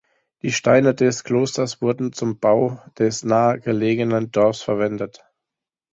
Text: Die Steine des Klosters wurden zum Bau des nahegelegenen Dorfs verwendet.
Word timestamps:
Die 0.41 0.51
Steine 0.51 0.95
des 0.95 1.23
Klosters 1.23 1.79
wurden 1.79 2.11
zum 2.11 2.39
Bau 2.39 2.81
des 2.97 3.21
nahegelegenen 3.23 4.31
Dorfs 4.31 4.63
verwendet. 4.63 5.23